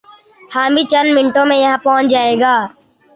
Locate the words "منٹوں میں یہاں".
1.15-1.77